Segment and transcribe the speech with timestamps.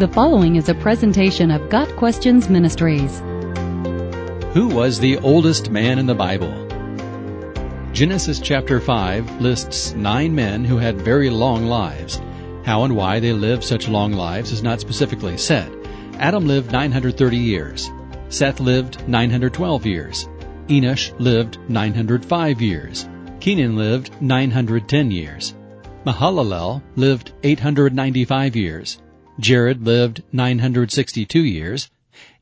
[0.00, 3.18] The following is a presentation of Got Questions Ministries.
[4.54, 6.54] Who was the oldest man in the Bible?
[7.92, 12.18] Genesis chapter 5 lists nine men who had very long lives.
[12.64, 15.70] How and why they lived such long lives is not specifically said.
[16.14, 17.90] Adam lived 930 years.
[18.30, 20.30] Seth lived 912 years.
[20.68, 23.06] Enosh lived 905 years.
[23.38, 25.54] Kenan lived 910 years.
[26.06, 28.98] Mahalalel lived 895 years.
[29.38, 31.88] Jared lived 962 years.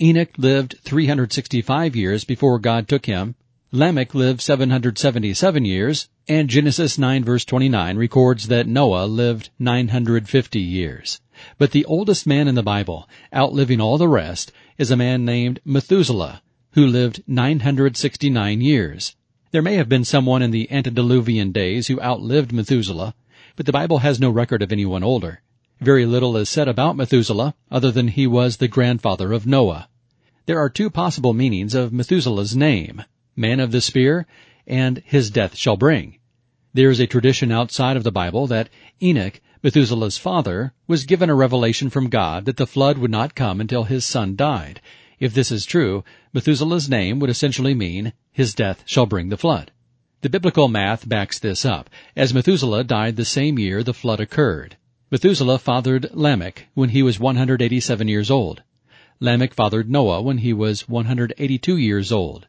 [0.00, 3.34] Enoch lived 365 years before God took him.
[3.70, 11.20] Lamech lived 777 years, and Genesis 9 verse 29 records that Noah lived 950 years.
[11.56, 15.60] But the oldest man in the Bible, outliving all the rest, is a man named
[15.64, 19.16] Methuselah, who lived 969 years.
[19.52, 23.14] There may have been someone in the antediluvian days who outlived Methuselah,
[23.56, 25.40] but the Bible has no record of anyone older.
[25.80, 29.88] Very little is said about Methuselah other than he was the grandfather of Noah.
[30.46, 33.04] There are two possible meanings of Methuselah's name,
[33.36, 34.26] man of the spear
[34.66, 36.18] and his death shall bring.
[36.74, 38.68] There is a tradition outside of the Bible that
[39.02, 43.60] Enoch, Methuselah's father, was given a revelation from God that the flood would not come
[43.60, 44.80] until his son died.
[45.18, 49.70] If this is true, Methuselah's name would essentially mean his death shall bring the flood.
[50.22, 54.76] The biblical math backs this up, as Methuselah died the same year the flood occurred.
[55.12, 58.62] Methuselah fathered Lamech when he was 187 years old.
[59.20, 62.46] Lamech fathered Noah when he was 182 years old.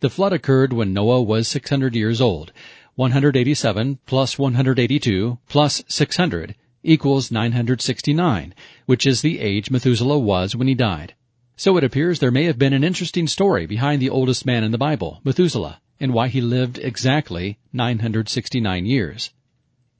[0.00, 2.54] The flood occurred when Noah was 600 years old.
[2.94, 8.54] 187 plus 182 plus 600 equals 969,
[8.86, 11.12] which is the age Methuselah was when he died.
[11.54, 14.72] So it appears there may have been an interesting story behind the oldest man in
[14.72, 19.34] the Bible, Methuselah, and why he lived exactly 969 years.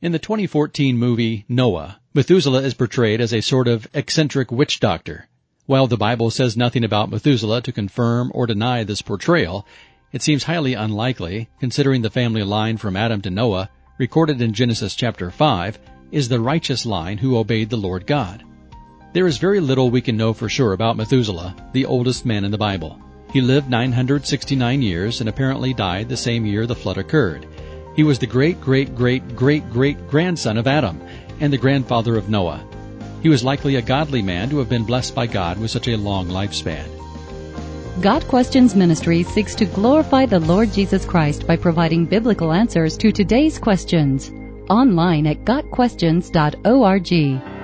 [0.01, 5.29] In the 2014 movie Noah, Methuselah is portrayed as a sort of eccentric witch doctor.
[5.67, 9.67] While the Bible says nothing about Methuselah to confirm or deny this portrayal,
[10.15, 13.69] it seems highly unlikely, considering the family line from Adam to Noah,
[13.99, 15.79] recorded in Genesis chapter 5,
[16.11, 18.43] is the righteous line who obeyed the Lord God.
[19.13, 22.51] There is very little we can know for sure about Methuselah, the oldest man in
[22.51, 22.99] the Bible.
[23.31, 27.47] He lived 969 years and apparently died the same year the flood occurred.
[27.95, 31.01] He was the great great great great great grandson of Adam
[31.41, 32.65] and the grandfather of Noah.
[33.23, 35.97] He was likely a godly man to have been blessed by God with such a
[35.97, 36.87] long lifespan.
[38.01, 43.11] Got Questions Ministry seeks to glorify the Lord Jesus Christ by providing biblical answers to
[43.11, 44.31] today's questions.
[44.69, 47.56] Online at GotQuestions.org.